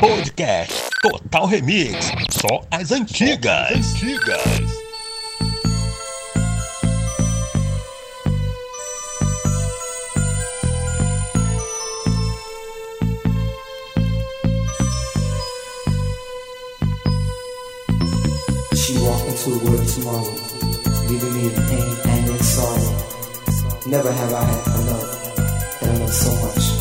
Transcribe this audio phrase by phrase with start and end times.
[0.00, 1.92] Podcast Total Remix.
[2.32, 3.68] Só as antigas.
[3.68, 4.80] Só as antigas.
[18.74, 20.32] She walked into the world tomorrow,
[21.10, 22.90] leaving me in pain, anger, and sorrow.
[23.86, 25.08] Never have I had a love
[25.78, 26.79] that I love so much,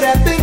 [0.00, 0.37] that thing.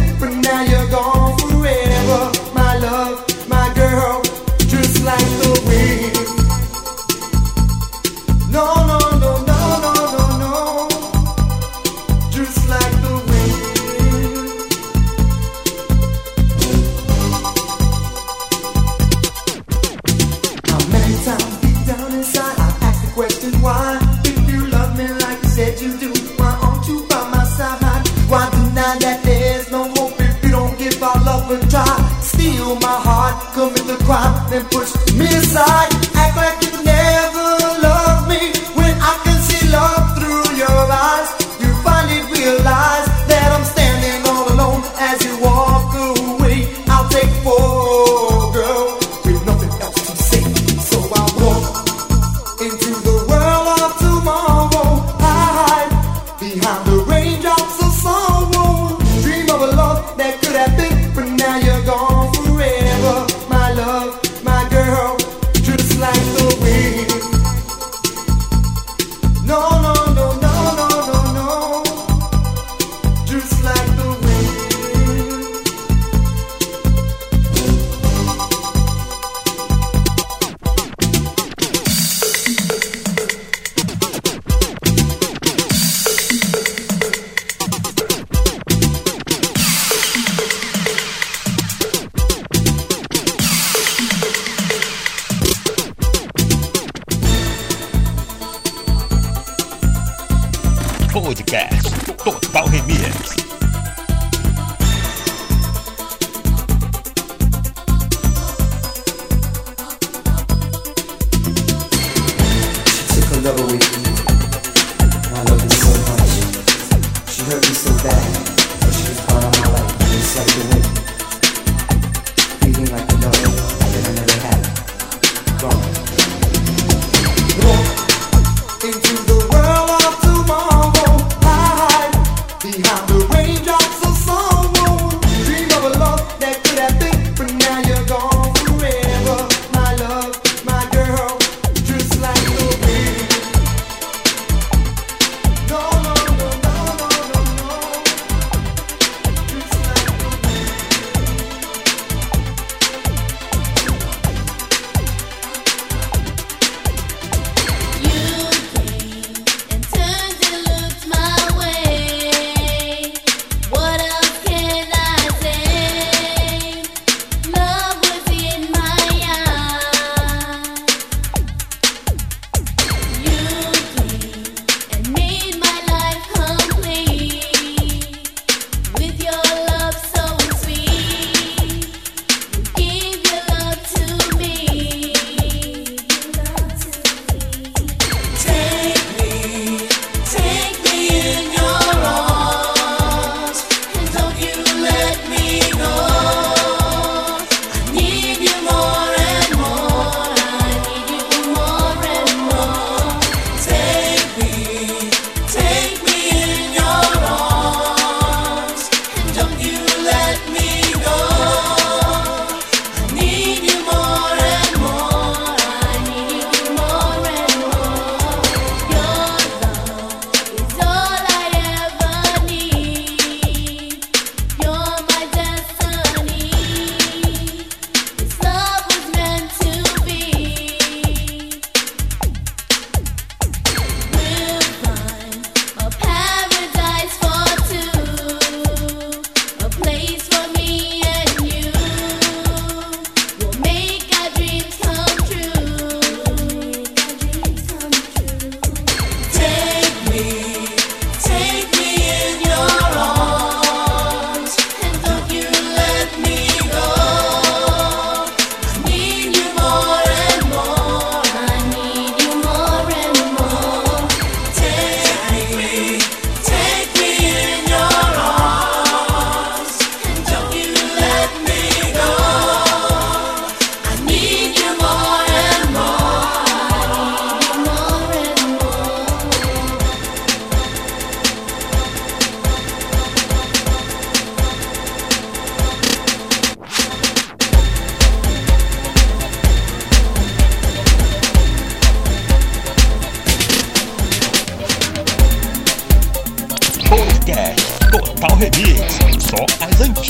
[34.55, 35.94] and push me aside.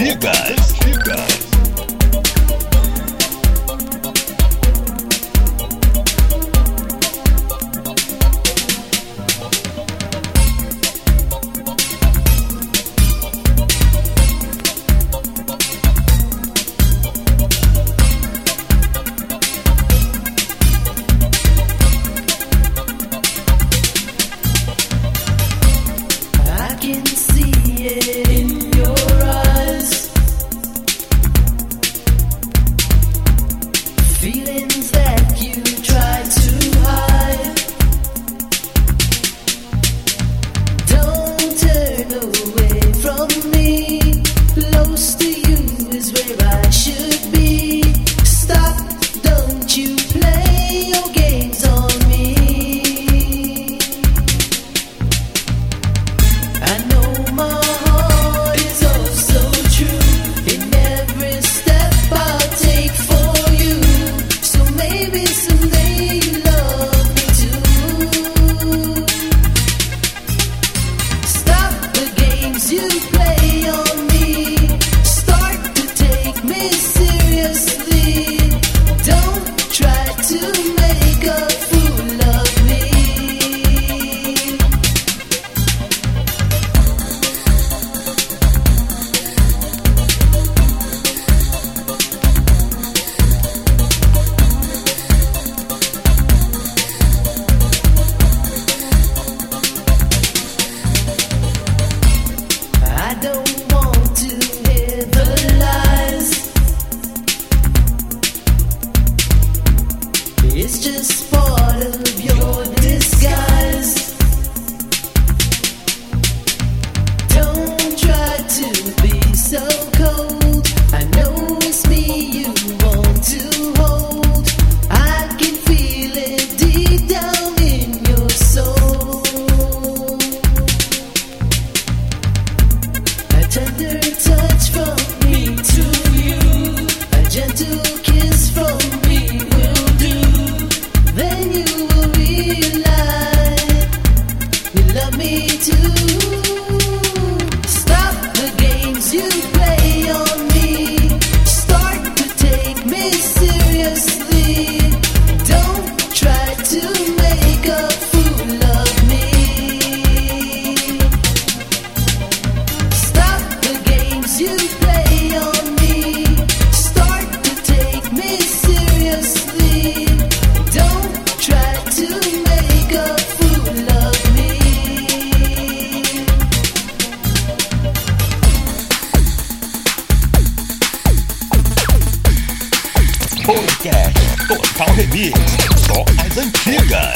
[0.02, 0.45] As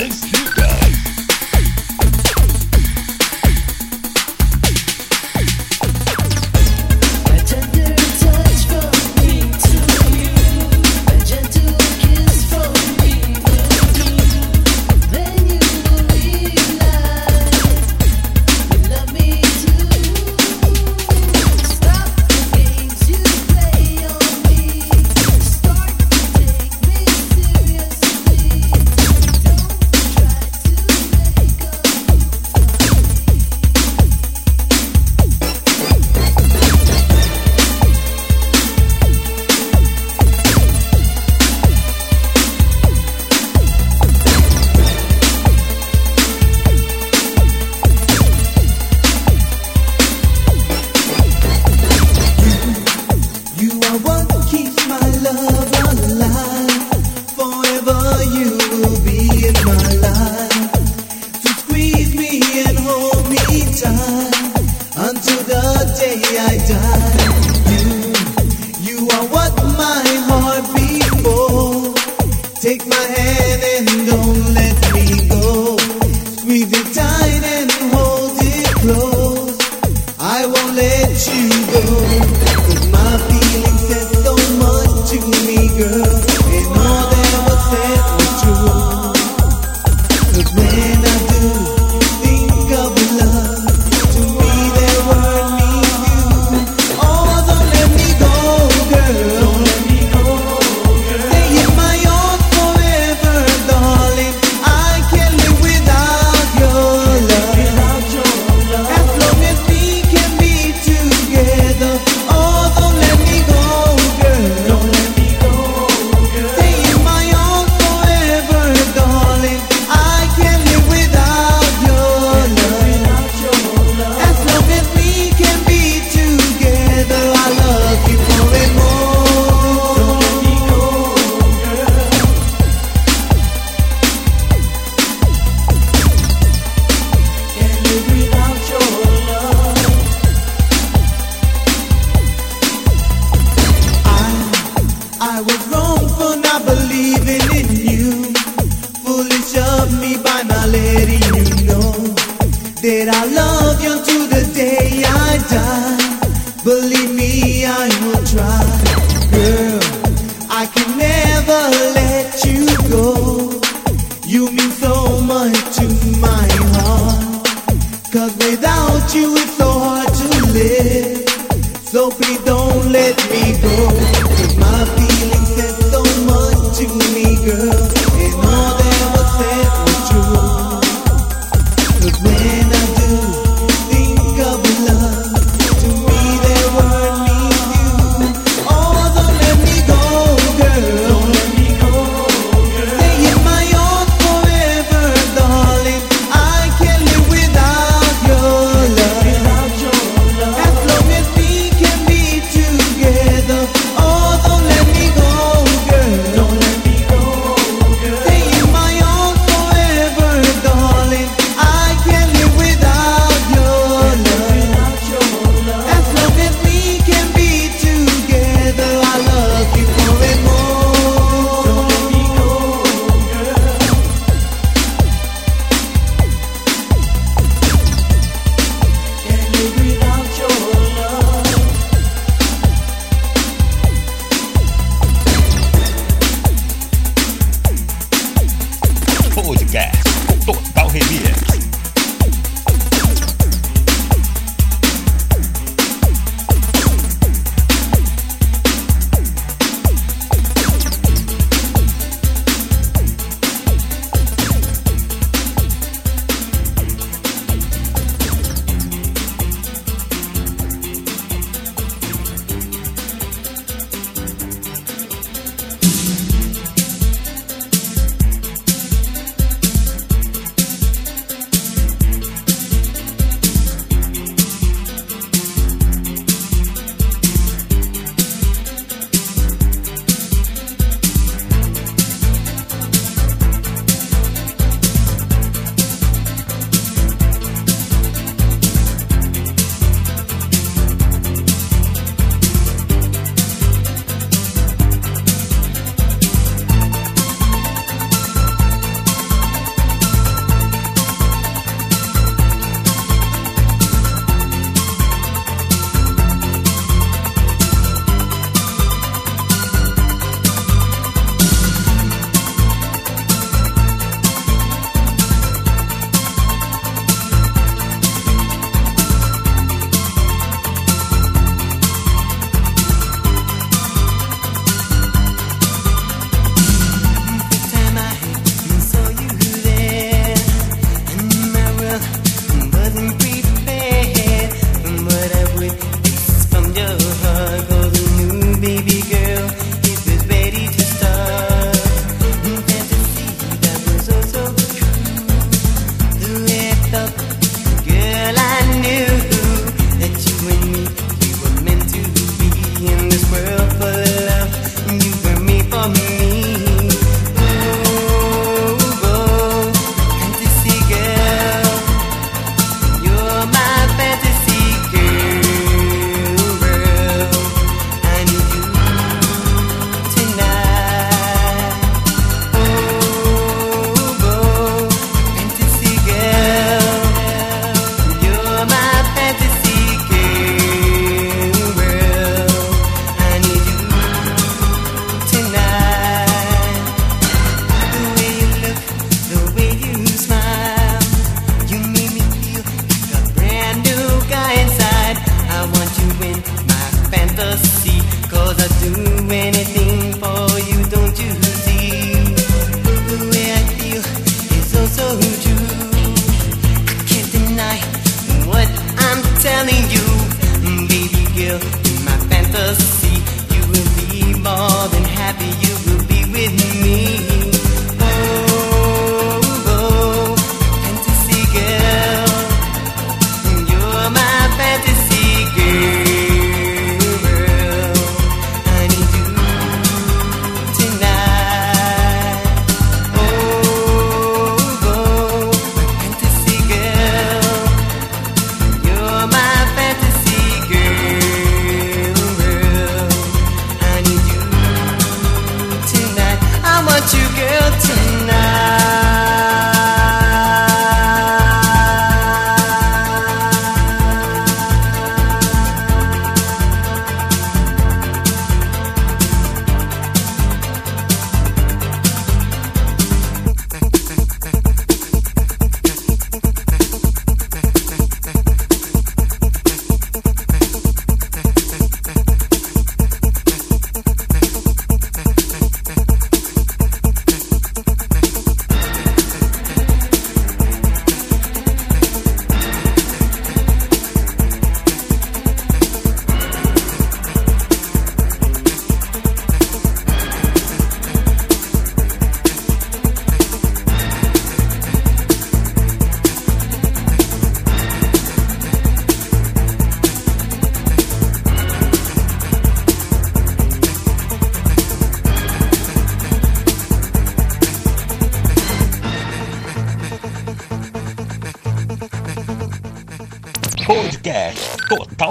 [0.09, 0.58] Ice Cube.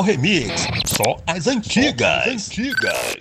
[0.08, 0.48] Remix.
[0.86, 2.24] Só as antigas.
[2.24, 3.17] Só as antigas.